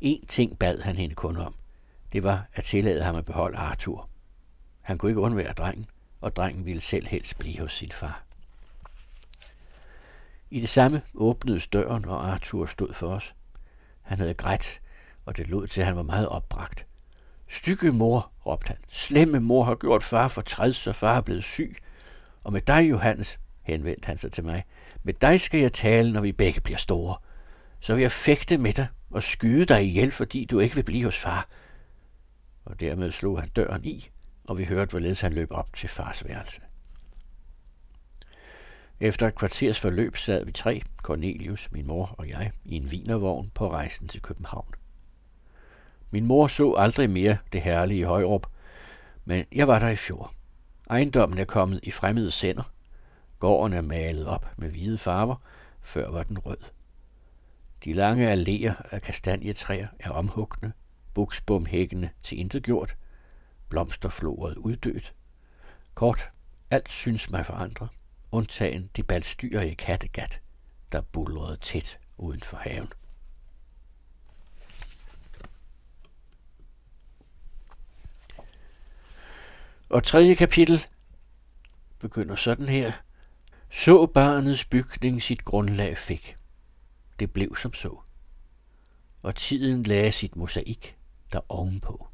En 0.00 0.26
ting 0.26 0.58
bad 0.58 0.80
han 0.80 0.96
hende 0.96 1.14
kun 1.14 1.36
om. 1.36 1.54
Det 2.12 2.22
var 2.22 2.46
at 2.54 2.64
tillade 2.64 3.02
ham 3.02 3.16
at 3.16 3.24
beholde 3.24 3.56
Arthur. 3.58 4.08
Han 4.82 4.98
kunne 4.98 5.10
ikke 5.10 5.20
undvære 5.20 5.52
drengen, 5.52 5.86
og 6.20 6.36
drengen 6.36 6.66
ville 6.66 6.80
selv 6.80 7.08
helst 7.08 7.38
blive 7.38 7.58
hos 7.58 7.72
sin 7.72 7.90
far. 7.90 8.24
I 10.50 10.60
det 10.60 10.68
samme 10.68 11.02
åbnede 11.14 11.60
døren, 11.72 12.04
og 12.04 12.28
Arthur 12.28 12.66
stod 12.66 12.94
for 12.94 13.08
os. 13.08 13.34
Han 14.02 14.18
havde 14.18 14.34
grædt, 14.34 14.80
og 15.26 15.36
det 15.36 15.48
lød 15.48 15.66
til, 15.66 15.80
at 15.80 15.86
han 15.86 15.96
var 15.96 16.02
meget 16.02 16.28
opbragt. 16.28 16.86
Stykke 17.48 17.92
mor, 17.92 18.32
råbte 18.46 18.68
han. 18.68 18.76
Slemme 18.88 19.40
mor 19.40 19.64
har 19.64 19.74
gjort 19.74 20.02
far 20.02 20.28
for 20.28 20.40
træd, 20.40 20.72
så 20.72 20.92
far 20.92 21.16
er 21.16 21.20
blevet 21.20 21.44
syg. 21.44 21.76
Og 22.44 22.52
med 22.52 22.60
dig, 22.60 22.90
Johannes, 22.90 23.40
henvendte 23.62 24.06
han 24.06 24.18
sig 24.18 24.32
til 24.32 24.44
mig, 24.44 24.64
med 25.02 25.14
dig 25.14 25.40
skal 25.40 25.60
jeg 25.60 25.72
tale, 25.72 26.12
når 26.12 26.20
vi 26.20 26.32
begge 26.32 26.60
bliver 26.60 26.78
store. 26.78 27.16
Så 27.80 27.94
vil 27.94 28.02
jeg 28.02 28.12
fægte 28.12 28.58
med 28.58 28.72
dig 28.72 28.86
og 29.10 29.22
skyde 29.22 29.64
dig 29.64 29.84
ihjel, 29.84 30.10
fordi 30.10 30.44
du 30.44 30.58
ikke 30.58 30.74
vil 30.74 30.82
blive 30.82 31.04
hos 31.04 31.18
far. 31.18 31.48
Og 32.64 32.80
dermed 32.80 33.10
slog 33.12 33.40
han 33.40 33.48
døren 33.48 33.84
i, 33.84 34.10
og 34.48 34.58
vi 34.58 34.64
hørte, 34.64 34.90
hvorledes 34.90 35.20
han 35.20 35.32
løb 35.32 35.48
op 35.50 35.76
til 35.76 35.88
fars 35.88 36.24
værelse. 36.24 36.60
Efter 39.00 39.26
et 39.26 39.34
kvarters 39.34 39.80
forløb 39.80 40.16
sad 40.16 40.44
vi 40.44 40.52
tre, 40.52 40.82
Cornelius, 40.96 41.72
min 41.72 41.86
mor 41.86 42.14
og 42.18 42.28
jeg, 42.28 42.52
i 42.64 42.76
en 42.76 42.90
vinervogn 42.90 43.50
på 43.54 43.70
rejsen 43.70 44.08
til 44.08 44.22
København. 44.22 44.74
Min 46.10 46.26
mor 46.26 46.46
så 46.46 46.74
aldrig 46.78 47.10
mere 47.10 47.38
det 47.52 47.62
herlige 47.62 48.04
Højrup, 48.04 48.46
men 49.24 49.44
jeg 49.52 49.68
var 49.68 49.78
der 49.78 49.88
i 49.88 49.96
fjor. 49.96 50.32
Ejendommen 50.90 51.38
er 51.38 51.44
kommet 51.44 51.80
i 51.82 51.90
fremmede 51.90 52.30
sender. 52.30 52.72
Gården 53.38 53.72
er 53.72 53.80
malet 53.80 54.26
op 54.26 54.46
med 54.56 54.70
hvide 54.70 54.98
farver, 54.98 55.36
før 55.82 56.10
var 56.10 56.22
den 56.22 56.38
rød. 56.38 56.58
De 57.84 57.92
lange 57.92 58.32
alléer 58.32 58.94
af 58.94 59.02
kastanjetræer 59.02 59.88
er 59.98 60.10
omhugne, 60.10 60.72
buksbomhækkene 61.14 62.10
til 62.22 62.38
intetgjort, 62.38 62.96
blomsterfloret 63.68 64.56
uddødt. 64.56 65.14
Kort, 65.94 66.30
alt 66.70 66.88
synes 66.88 67.30
mig 67.30 67.46
forandret 67.46 67.88
undtagen 68.32 68.90
de 68.96 69.02
balstyrige 69.02 69.74
Kattegat, 69.74 70.40
der 70.92 71.00
bulrede 71.00 71.56
tæt 71.56 71.98
uden 72.18 72.40
for 72.40 72.56
haven. 72.56 72.92
Og 79.88 80.04
tredje 80.04 80.34
kapitel 80.34 80.86
begynder 81.98 82.36
sådan 82.36 82.68
her. 82.68 82.92
Så 83.70 84.06
barnets 84.06 84.64
bygning 84.64 85.22
sit 85.22 85.44
grundlag 85.44 85.98
fik. 85.98 86.36
Det 87.18 87.32
blev 87.32 87.56
som 87.56 87.74
så. 87.74 88.00
Og 89.22 89.34
tiden 89.34 89.82
lagde 89.82 90.12
sit 90.12 90.36
mosaik 90.36 90.96
der 91.32 91.40
ovenpå. 91.48 92.09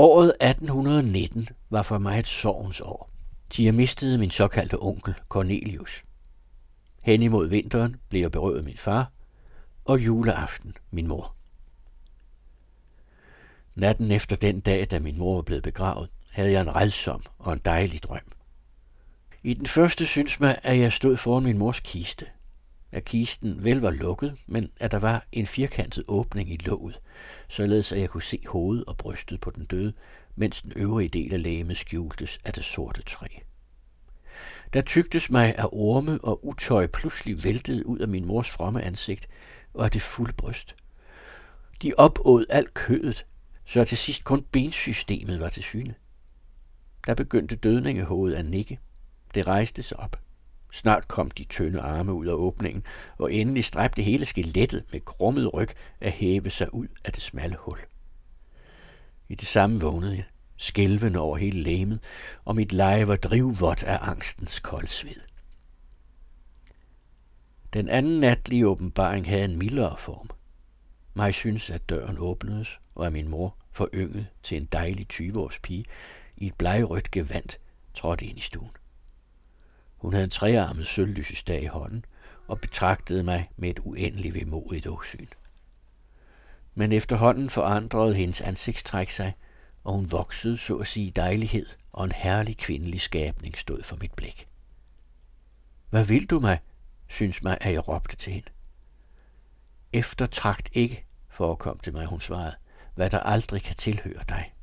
Året 0.00 0.32
1819 0.40 1.48
var 1.70 1.82
for 1.82 1.98
mig 1.98 2.18
et 2.18 2.26
sorgens 2.26 2.80
år, 2.80 3.10
til 3.50 3.64
jeg 3.64 3.74
mistede 3.74 4.18
min 4.18 4.30
såkaldte 4.30 4.82
onkel 4.82 5.14
Cornelius. 5.28 6.04
Hen 7.00 7.22
imod 7.22 7.48
vinteren 7.48 7.96
blev 8.08 8.20
jeg 8.20 8.30
berøvet 8.30 8.64
min 8.64 8.76
far, 8.76 9.10
og 9.84 9.98
juleaften 9.98 10.76
min 10.90 11.06
mor. 11.06 11.34
Natten 13.74 14.10
efter 14.10 14.36
den 14.36 14.60
dag, 14.60 14.86
da 14.90 14.98
min 14.98 15.18
mor 15.18 15.34
var 15.34 15.42
blevet 15.42 15.62
begravet, 15.62 16.08
havde 16.30 16.52
jeg 16.52 16.60
en 16.60 16.74
redsom 16.74 17.22
og 17.38 17.52
en 17.52 17.60
dejlig 17.64 18.02
drøm. 18.02 18.32
I 19.42 19.54
den 19.54 19.66
første 19.66 20.06
synes 20.06 20.40
mig, 20.40 20.58
at 20.62 20.78
jeg 20.78 20.92
stod 20.92 21.16
foran 21.16 21.44
min 21.44 21.58
mors 21.58 21.80
kiste. 21.80 22.26
At 22.92 23.04
kisten 23.04 23.64
vel 23.64 23.80
var 23.80 23.90
lukket, 23.90 24.36
men 24.46 24.70
at 24.80 24.90
der 24.90 24.98
var 24.98 25.26
en 25.32 25.46
firkantet 25.46 26.04
åbning 26.08 26.52
i 26.52 26.56
låget, 26.56 27.00
således 27.48 27.92
at 27.92 28.00
jeg 28.00 28.10
kunne 28.10 28.22
se 28.22 28.42
hovedet 28.46 28.84
og 28.84 28.96
brystet 28.96 29.40
på 29.40 29.50
den 29.50 29.64
døde, 29.64 29.92
mens 30.36 30.62
den 30.62 30.72
øvrige 30.76 31.08
del 31.08 31.32
af 31.32 31.42
lægemet 31.42 31.76
skjultes 31.76 32.38
af 32.44 32.52
det 32.52 32.64
sorte 32.64 33.02
træ. 33.02 33.26
Der 34.72 34.80
tygtes 34.80 35.30
mig 35.30 35.54
af 35.58 35.68
orme 35.72 36.18
og 36.24 36.46
utøj 36.46 36.86
pludselig 36.86 37.44
væltede 37.44 37.86
ud 37.86 37.98
af 37.98 38.08
min 38.08 38.24
mors 38.24 38.50
fromme 38.50 38.82
ansigt 38.82 39.28
og 39.74 39.84
af 39.84 39.90
det 39.90 40.02
fulde 40.02 40.32
bryst. 40.32 40.76
De 41.82 41.92
opåd 41.96 42.44
alt 42.50 42.74
kødet, 42.74 43.26
så 43.64 43.84
til 43.84 43.98
sidst 43.98 44.24
kun 44.24 44.42
bensystemet 44.42 45.40
var 45.40 45.48
til 45.48 45.62
syne. 45.62 45.94
Der 47.06 47.14
begyndte 47.14 47.56
dødningehovedet 47.56 48.36
at 48.36 48.46
nikke. 48.46 48.78
Det 49.34 49.46
rejste 49.46 49.82
sig 49.82 50.00
op. 50.00 50.27
Snart 50.72 51.08
kom 51.08 51.30
de 51.30 51.44
tynde 51.44 51.80
arme 51.80 52.12
ud 52.12 52.26
af 52.26 52.32
åbningen, 52.32 52.84
og 53.18 53.34
endelig 53.34 53.64
stræbte 53.64 54.02
hele 54.02 54.24
skelettet 54.24 54.84
med 54.92 55.00
krummet 55.00 55.54
ryg 55.54 55.68
at 56.00 56.12
hæve 56.12 56.50
sig 56.50 56.74
ud 56.74 56.88
af 57.04 57.12
det 57.12 57.22
smalle 57.22 57.56
hul. 57.60 57.78
I 59.28 59.34
det 59.34 59.48
samme 59.48 59.80
vågnede 59.80 60.16
jeg, 60.16 60.24
skælvende 60.56 61.18
over 61.18 61.36
hele 61.36 61.62
læmet, 61.62 62.00
og 62.44 62.56
mit 62.56 62.72
leje 62.72 63.08
var 63.08 63.16
drivvådt 63.16 63.82
af 63.82 63.98
angstens 64.00 64.60
koldsved. 64.60 65.20
Den 67.72 67.88
anden 67.88 68.20
natlige 68.20 68.68
åbenbaring 68.68 69.28
havde 69.28 69.44
en 69.44 69.58
mildere 69.58 69.96
form. 69.96 70.30
Mig 71.14 71.34
synes, 71.34 71.70
at 71.70 71.88
døren 71.88 72.18
åbnedes, 72.18 72.80
og 72.94 73.06
at 73.06 73.12
min 73.12 73.28
mor, 73.28 73.56
forynget 73.72 74.26
til 74.42 74.56
en 74.56 74.68
dejlig 74.72 75.06
20-års 75.12 75.58
pige, 75.58 75.84
i 76.36 76.46
et 76.46 76.54
blegrødt 76.54 77.10
gevand, 77.10 77.58
trådte 77.94 78.26
ind 78.26 78.38
i 78.38 78.40
stuen. 78.40 78.70
Hun 79.98 80.12
havde 80.12 80.24
en 80.24 80.30
trearmet 80.30 80.86
sølvlysesdag 80.86 81.62
i 81.62 81.66
hånden, 81.66 82.04
og 82.48 82.60
betragtede 82.60 83.22
mig 83.22 83.50
med 83.56 83.70
et 83.70 83.80
uendeligt 83.84 84.34
vemodigt 84.34 84.86
åsyn. 84.86 85.26
Men 86.74 86.92
efterhånden 86.92 87.50
forandrede 87.50 88.14
hendes 88.14 88.40
ansigtstræk 88.40 89.10
sig, 89.10 89.34
og 89.84 89.92
hun 89.92 90.12
voksede 90.12 90.58
så 90.58 90.76
at 90.76 90.86
sige 90.86 91.10
dejlighed, 91.10 91.66
og 91.92 92.04
en 92.04 92.12
herlig 92.12 92.56
kvindelig 92.56 93.00
skabning 93.00 93.58
stod 93.58 93.82
for 93.82 93.96
mit 94.00 94.14
blik. 94.14 94.48
Hvad 95.90 96.04
vil 96.04 96.26
du 96.26 96.40
mig? 96.40 96.58
synes 97.08 97.42
mig, 97.42 97.58
at 97.60 97.72
jeg 97.72 97.88
råbte 97.88 98.16
til 98.16 98.32
hende. 98.32 98.48
Eftertragt 99.92 100.70
ikke, 100.72 101.06
forekom 101.28 101.78
det 101.78 101.92
mig, 101.92 102.06
hun 102.06 102.20
svarede, 102.20 102.54
hvad 102.94 103.10
der 103.10 103.20
aldrig 103.20 103.62
kan 103.62 103.76
tilhøre 103.76 104.22
dig. 104.28 104.54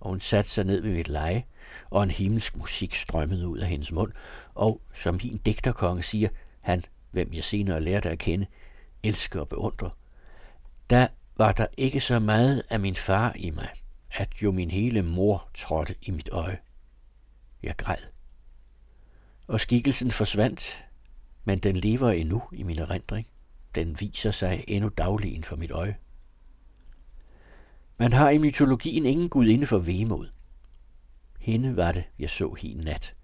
Og 0.00 0.10
hun 0.10 0.20
satte 0.20 0.50
sig 0.50 0.64
ned 0.64 0.80
ved 0.80 0.90
mit 0.90 1.08
leje, 1.08 1.44
og 1.90 2.02
en 2.02 2.10
himmelsk 2.10 2.56
musik 2.56 2.94
strømmede 2.94 3.48
ud 3.48 3.58
af 3.58 3.68
hendes 3.68 3.92
mund, 3.92 4.12
og 4.54 4.80
som 4.94 5.20
min 5.24 5.40
digterkonge 5.46 6.02
siger, 6.02 6.28
han, 6.60 6.82
hvem 7.10 7.32
jeg 7.32 7.44
senere 7.44 7.80
lærte 7.80 8.10
at 8.10 8.18
kende, 8.18 8.46
elsker 9.02 9.40
og 9.40 9.48
beundrer. 9.48 9.90
Da 10.90 11.08
var 11.36 11.52
der 11.52 11.66
ikke 11.76 12.00
så 12.00 12.18
meget 12.18 12.62
af 12.70 12.80
min 12.80 12.94
far 12.94 13.32
i 13.36 13.50
mig, 13.50 13.68
at 14.10 14.28
jo 14.42 14.52
min 14.52 14.70
hele 14.70 15.02
mor 15.02 15.48
trådte 15.54 15.94
i 16.02 16.10
mit 16.10 16.28
øje. 16.32 16.58
Jeg 17.62 17.76
græd. 17.76 17.96
Og 19.46 19.60
skikkelsen 19.60 20.10
forsvandt, 20.10 20.84
men 21.44 21.58
den 21.58 21.76
lever 21.76 22.10
endnu 22.10 22.42
i 22.52 22.62
min 22.62 22.78
erindring. 22.78 23.26
Den 23.74 24.00
viser 24.00 24.30
sig 24.30 24.64
endnu 24.68 24.88
daglig 24.88 25.44
for 25.44 25.56
mit 25.56 25.70
øje. 25.70 25.96
Man 27.98 28.12
har 28.12 28.30
i 28.30 28.38
mytologien 28.38 29.06
ingen 29.06 29.28
gudinde 29.28 29.66
for 29.66 29.78
vemod. 29.78 30.28
Hende 31.40 31.76
var 31.76 31.92
det, 31.92 32.04
jeg 32.18 32.30
så 32.30 32.54
hin 32.54 32.76
nat, 32.76 33.14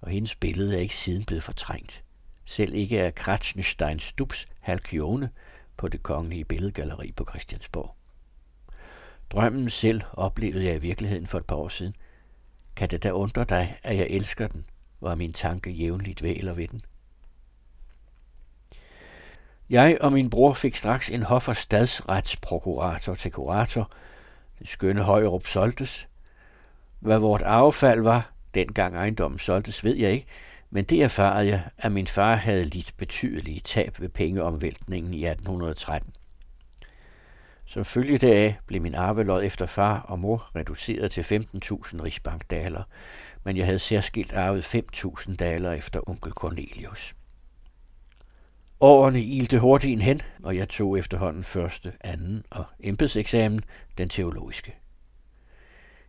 og 0.00 0.10
hendes 0.10 0.34
billede 0.34 0.76
er 0.76 0.80
ikke 0.80 0.96
siden 0.96 1.24
blevet 1.24 1.42
fortrængt. 1.42 2.04
Selv 2.44 2.74
ikke 2.74 3.02
af 3.02 3.14
Kratzenstein 3.14 3.98
Stubbs 3.98 4.46
Halkione 4.60 5.30
på 5.76 5.88
det 5.88 6.02
kongelige 6.02 6.44
billedgalleri 6.44 7.12
på 7.12 7.24
Christiansborg. 7.28 7.94
Drømmen 9.30 9.70
selv 9.70 10.02
oplevede 10.12 10.64
jeg 10.64 10.74
i 10.74 10.78
virkeligheden 10.78 11.26
for 11.26 11.38
et 11.38 11.46
par 11.46 11.56
år 11.56 11.68
siden. 11.68 11.96
Kan 12.76 12.90
det 12.90 13.02
da 13.02 13.10
undre 13.10 13.44
dig, 13.44 13.78
at 13.82 13.96
jeg 13.96 14.06
elsker 14.10 14.48
den, 14.48 14.64
var 15.00 15.14
min 15.14 15.32
tanke 15.32 15.70
jævnligt 15.70 16.22
væler 16.22 16.54
ved 16.54 16.68
den. 16.68 16.80
Jeg 19.70 19.98
og 20.00 20.12
min 20.12 20.30
bror 20.30 20.52
fik 20.52 20.76
straks 20.76 21.10
en 21.10 21.22
hoffer 21.22 21.52
stadsretsprokurator 21.52 23.14
til 23.14 23.32
kurator. 23.32 23.90
Det 24.58 24.68
skønne 24.68 25.02
Højrup 25.02 25.46
solgtes. 25.46 26.08
Hvad 27.04 27.18
vort 27.18 27.42
affald 27.42 28.00
var, 28.00 28.32
dengang 28.54 28.96
ejendommen 28.96 29.38
solgtes, 29.38 29.84
ved 29.84 29.96
jeg 29.96 30.12
ikke, 30.12 30.26
men 30.70 30.84
det 30.84 31.02
erfarede 31.02 31.48
jeg, 31.48 31.62
at 31.78 31.92
min 31.92 32.06
far 32.06 32.36
havde 32.36 32.64
lidt 32.64 32.94
betydelige 32.96 33.60
tab 33.60 34.00
ved 34.00 34.08
pengeomvæltningen 34.08 35.14
i 35.14 35.26
1813. 35.26 36.12
Som 37.64 37.84
følge 37.84 38.18
deraf 38.18 38.58
blev 38.66 38.82
min 38.82 38.94
arvelod 38.94 39.44
efter 39.44 39.66
far 39.66 40.00
og 40.00 40.18
mor 40.18 40.50
reduceret 40.56 41.10
til 41.10 41.22
15.000 41.22 42.02
rigsbankdaler, 42.02 42.82
men 43.44 43.56
jeg 43.56 43.66
havde 43.66 43.78
særskilt 43.78 44.32
arvet 44.32 44.74
5.000 44.74 45.36
daler 45.36 45.72
efter 45.72 46.08
onkel 46.08 46.32
Cornelius. 46.32 47.14
Årene 48.80 49.22
ilte 49.22 49.58
hurtigt 49.58 50.02
hen, 50.02 50.20
og 50.42 50.56
jeg 50.56 50.68
tog 50.68 50.98
efterhånden 50.98 51.44
første, 51.44 51.92
anden 52.00 52.44
og 52.50 52.64
embedseksamen, 52.80 53.60
den 53.98 54.08
teologiske. 54.08 54.74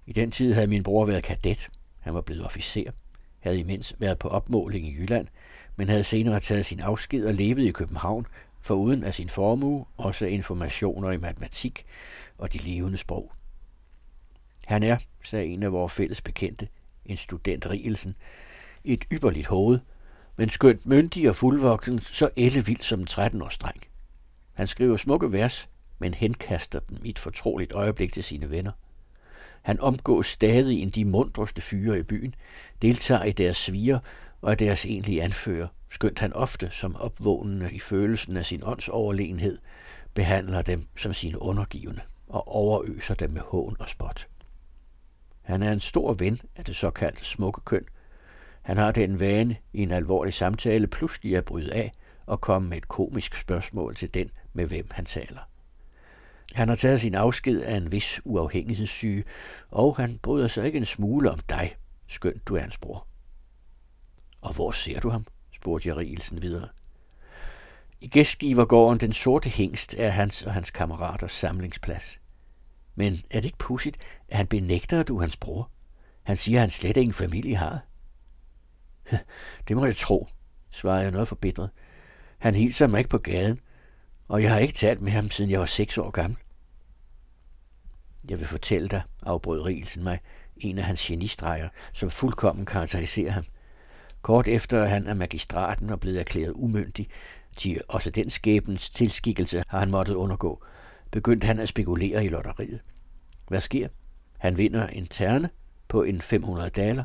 I 0.07 0.13
den 0.13 0.31
tid 0.31 0.53
havde 0.53 0.67
min 0.67 0.83
bror 0.83 1.05
været 1.05 1.23
kadet. 1.23 1.69
Han 1.99 2.13
var 2.13 2.21
blevet 2.21 2.45
officer, 2.45 2.91
havde 3.39 3.59
imens 3.59 3.95
været 3.99 4.19
på 4.19 4.27
opmåling 4.27 4.87
i 4.87 4.95
Jylland, 4.95 5.27
men 5.75 5.89
havde 5.89 6.03
senere 6.03 6.39
taget 6.39 6.65
sin 6.65 6.79
afsked 6.79 7.25
og 7.25 7.33
levet 7.33 7.59
i 7.63 7.71
København, 7.71 8.27
for 8.61 8.75
uden 8.75 9.03
af 9.03 9.13
sin 9.13 9.29
formue 9.29 9.85
også 9.97 10.25
informationer 10.25 11.11
i 11.11 11.17
matematik 11.17 11.85
og 12.37 12.53
de 12.53 12.57
levende 12.57 12.97
sprog. 12.97 13.33
Han 14.65 14.83
er, 14.83 14.97
sagde 15.23 15.45
en 15.45 15.63
af 15.63 15.71
vores 15.71 15.93
fælles 15.93 16.21
bekendte, 16.21 16.67
en 17.05 17.17
student 17.17 17.69
Rielsen, 17.69 18.15
et 18.83 19.05
ypperligt 19.13 19.47
hoved, 19.47 19.79
men 20.37 20.49
skønt 20.49 20.85
myndig 20.85 21.29
og 21.29 21.35
fuldvoksen, 21.35 21.99
så 21.99 22.29
ellevild 22.35 22.81
som 22.81 22.99
en 22.99 23.07
13-års 23.09 23.57
dreng. 23.57 23.81
Han 24.53 24.67
skriver 24.67 24.97
smukke 24.97 25.31
vers, 25.31 25.69
men 25.99 26.13
henkaster 26.13 26.79
dem 26.79 26.97
i 27.03 27.09
et 27.09 27.19
fortroligt 27.19 27.75
øjeblik 27.75 28.13
til 28.13 28.23
sine 28.23 28.49
venner. 28.49 28.71
Han 29.65 29.79
omgås 29.79 30.27
stadig 30.27 30.81
end 30.81 30.91
de 30.91 31.05
mundreste 31.05 31.61
fyre 31.61 31.99
i 31.99 32.03
byen, 32.03 32.35
deltager 32.81 33.23
i 33.23 33.31
deres 33.31 33.57
sviger 33.57 33.99
og 34.41 34.51
er 34.51 34.55
deres 34.55 34.85
egentlige 34.85 35.23
anfører, 35.23 35.67
skønt 35.89 36.19
han 36.19 36.33
ofte 36.33 36.69
som 36.71 36.95
opvågnende 36.95 37.69
i 37.71 37.79
følelsen 37.79 38.37
af 38.37 38.45
sin 38.45 38.61
åndsoverlegenhed, 38.65 39.57
behandler 40.13 40.61
dem 40.61 40.87
som 40.97 41.13
sine 41.13 41.41
undergivende 41.41 42.01
og 42.27 42.47
overøser 42.47 43.13
dem 43.13 43.31
med 43.31 43.41
hån 43.41 43.75
og 43.79 43.89
spot. 43.89 44.27
Han 45.41 45.63
er 45.63 45.71
en 45.71 45.79
stor 45.79 46.13
ven 46.13 46.41
af 46.55 46.65
det 46.65 46.75
såkaldte 46.75 47.25
smukke 47.25 47.61
køn, 47.65 47.85
han 48.61 48.77
har 48.77 48.91
den 48.91 49.19
vane 49.19 49.55
i 49.73 49.83
en 49.83 49.91
alvorlig 49.91 50.33
samtale 50.33 50.87
pludselig 50.87 51.37
at 51.37 51.45
bryde 51.45 51.73
af 51.73 51.91
og 52.25 52.41
komme 52.41 52.69
med 52.69 52.77
et 52.77 52.87
komisk 52.87 53.35
spørgsmål 53.35 53.95
til 53.95 54.13
den, 54.13 54.31
med 54.53 54.65
hvem 54.65 54.87
han 54.91 55.05
taler. 55.05 55.39
Han 56.55 56.69
har 56.69 56.75
taget 56.75 57.01
sin 57.01 57.15
afsked 57.15 57.61
af 57.61 57.77
en 57.77 57.91
vis 57.91 58.21
uafhængighedssyge, 58.23 59.23
og 59.71 59.95
han 59.97 60.19
bryder 60.23 60.47
sig 60.47 60.65
ikke 60.65 60.77
en 60.77 60.85
smule 60.85 61.31
om 61.31 61.39
dig, 61.49 61.75
skønt 62.07 62.47
du 62.47 62.55
er 62.55 62.59
hans 62.59 62.77
bror. 62.77 63.07
Og 64.41 64.53
hvor 64.53 64.71
ser 64.71 64.99
du 64.99 65.09
ham? 65.09 65.25
spurgte 65.53 65.89
jeg 65.89 65.97
Rielsen 65.97 66.41
videre. 66.41 66.67
I 68.01 68.07
gæstgivergården 68.07 68.99
Den 68.99 69.13
Sorte 69.13 69.49
Hængst 69.49 69.95
er 69.97 70.09
hans 70.09 70.43
og 70.43 70.53
hans 70.53 70.71
kammeraters 70.71 71.31
samlingsplads. 71.31 72.19
Men 72.95 73.13
er 73.13 73.39
det 73.39 73.45
ikke 73.45 73.57
pudsigt, 73.57 73.97
at 74.29 74.37
han 74.37 74.47
benægter, 74.47 74.99
at 74.99 75.07
du 75.07 75.17
er 75.17 75.21
hans 75.21 75.37
bror? 75.37 75.69
Han 76.23 76.37
siger, 76.37 76.57
at 76.57 76.61
han 76.61 76.69
slet 76.69 76.97
ingen 76.97 77.13
familie 77.13 77.55
har. 77.55 77.79
Det 79.67 79.75
må 79.75 79.85
jeg 79.85 79.95
tro, 79.95 80.27
svarede 80.69 81.03
jeg 81.03 81.11
noget 81.11 81.27
forbitret. 81.27 81.69
Han 82.37 82.55
hilser 82.55 82.87
mig 82.87 82.97
ikke 82.97 83.09
på 83.09 83.17
gaden, 83.17 83.59
og 84.27 84.43
jeg 84.43 84.51
har 84.51 84.59
ikke 84.59 84.73
talt 84.73 85.01
med 85.01 85.11
ham, 85.11 85.29
siden 85.29 85.51
jeg 85.51 85.59
var 85.59 85.65
seks 85.65 85.97
år 85.97 86.09
gammel. 86.09 86.37
Jeg 88.29 88.39
vil 88.39 88.47
fortælle 88.47 88.87
dig, 88.87 89.01
afbrød 89.23 89.61
Rielsen 89.61 90.03
mig, 90.03 90.19
en 90.57 90.77
af 90.77 90.83
hans 90.83 91.01
genistreger, 91.01 91.69
som 91.93 92.09
fuldkommen 92.09 92.65
karakteriserer 92.65 93.31
ham. 93.31 93.43
Kort 94.21 94.47
efter 94.47 94.83
at 94.83 94.89
han 94.89 95.07
er 95.07 95.13
magistraten 95.13 95.89
og 95.89 95.99
blevet 95.99 96.19
erklæret 96.19 96.53
umyndig, 96.55 97.07
til 97.57 97.81
også 97.87 98.09
den 98.09 98.29
skæbens 98.29 98.89
tilskikkelse 98.89 99.63
har 99.67 99.79
han 99.79 99.91
måttet 99.91 100.13
undergå, 100.13 100.63
begyndte 101.11 101.47
han 101.47 101.59
at 101.59 101.69
spekulere 101.69 102.25
i 102.25 102.27
lotteriet. 102.27 102.79
Hvad 103.47 103.61
sker? 103.61 103.87
Han 104.37 104.57
vinder 104.57 104.87
en 104.87 105.07
terne 105.07 105.49
på 105.87 106.03
en 106.03 106.21
500 106.21 106.69
daler, 106.69 107.03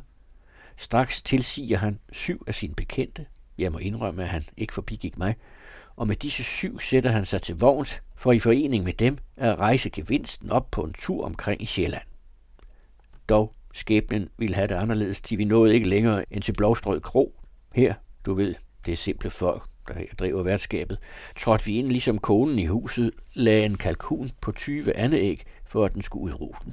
Straks 0.81 1.23
tilsiger 1.23 1.79
han 1.79 1.99
syv 2.13 2.45
af 2.47 2.55
sine 2.55 2.75
bekendte. 2.75 3.27
Jeg 3.59 3.73
må 3.73 3.79
indrømme, 3.79 4.23
at 4.23 4.29
han 4.29 4.45
ikke 4.57 4.75
forbigik 4.75 5.19
mig. 5.19 5.37
Og 5.97 6.07
med 6.07 6.17
disse 6.17 6.45
syv 6.45 6.81
sætter 6.81 7.11
han 7.11 7.25
sig 7.25 7.43
til 7.43 7.57
vogns, 7.59 8.03
for 8.17 8.33
i 8.33 8.39
forening 8.39 8.85
med 8.85 8.93
dem 8.93 9.19
at 9.37 9.59
rejse 9.59 9.91
gevinsten 9.91 10.51
op 10.51 10.71
på 10.71 10.83
en 10.83 10.93
tur 10.93 11.25
omkring 11.25 11.63
i 11.63 11.67
Sjælland. 11.67 12.03
Dog, 13.29 13.55
skæbnen 13.73 14.29
ville 14.39 14.55
have 14.55 14.69
det 14.69 14.75
anderledes, 14.75 15.21
til 15.21 15.39
vi 15.39 15.45
nåede 15.45 15.75
ikke 15.75 15.89
længere 15.89 16.25
end 16.31 16.43
til 16.43 16.53
Blåstrød 16.53 17.01
Kro. 17.01 17.35
Her, 17.75 17.95
du 18.27 18.35
ved, 18.35 18.55
det 18.87 18.93
er 18.93 18.97
simple 18.97 19.31
folk, 19.31 19.63
der 19.89 19.99
her 19.99 20.07
driver 20.19 20.43
værtskabet, 20.43 20.99
trådte 21.39 21.67
vi 21.67 21.77
ind 21.77 21.89
ligesom 21.89 22.19
konen 22.19 22.59
i 22.59 22.67
huset, 22.67 23.11
lagde 23.35 23.65
en 23.65 23.77
kalkun 23.77 24.31
på 24.41 24.53
20 24.53 24.97
andeæg, 24.97 25.43
for 25.67 25.85
at 25.85 25.95
den 25.95 26.03
skulle 26.03 26.25
udruge 26.25 26.55
dem. 26.65 26.73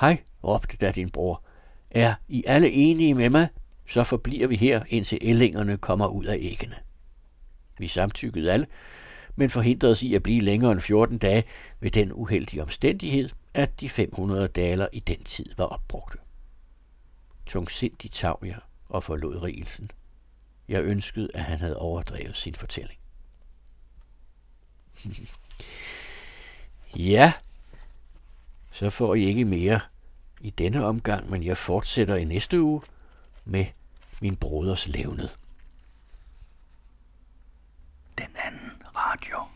Hej, 0.00 0.18
råbte 0.44 0.76
da 0.76 0.90
din 0.90 1.10
bror. 1.10 1.42
Er 1.90 2.14
I 2.28 2.44
alle 2.46 2.70
enige 2.70 3.14
med 3.14 3.30
mig, 3.30 3.48
så 3.86 4.04
forbliver 4.04 4.48
vi 4.48 4.56
her, 4.56 4.82
indtil 4.88 5.18
ællingerne 5.20 5.76
kommer 5.76 6.06
ud 6.06 6.24
af 6.24 6.36
æggene. 6.40 6.76
Vi 7.78 7.88
samtykkede 7.88 8.52
alle, 8.52 8.66
men 9.36 9.50
forhindrede 9.50 9.90
os 9.90 10.02
i 10.02 10.14
at 10.14 10.22
blive 10.22 10.40
længere 10.40 10.72
end 10.72 10.80
14 10.80 11.18
dage 11.18 11.44
ved 11.80 11.90
den 11.90 12.12
uheldige 12.12 12.62
omstændighed, 12.62 13.30
at 13.54 13.80
de 13.80 13.88
500 13.88 14.48
daler 14.48 14.88
i 14.92 15.00
den 15.00 15.24
tid 15.24 15.46
var 15.56 15.64
opbrugte. 15.64 16.18
Tungsindigt 17.46 18.14
tav 18.14 18.42
jeg 18.44 18.58
og 18.88 19.04
forlod 19.04 19.42
rigelsen. 19.42 19.90
Jeg 20.68 20.84
ønskede, 20.84 21.28
at 21.34 21.42
han 21.42 21.58
havde 21.58 21.76
overdrevet 21.76 22.36
sin 22.36 22.54
fortælling. 22.54 22.98
ja, 27.12 27.32
så 28.72 28.90
får 28.90 29.14
I 29.14 29.24
ikke 29.24 29.44
mere 29.44 29.80
i 30.40 30.50
denne 30.50 30.84
omgang, 30.84 31.30
men 31.30 31.44
jeg 31.44 31.56
fortsætter 31.56 32.16
i 32.16 32.24
næste 32.24 32.62
uge 32.62 32.82
med 33.44 33.66
min 34.20 34.36
broders 34.36 34.88
levned. 34.88 35.28
Den 38.18 38.36
anden 38.36 38.82
radio. 38.94 39.48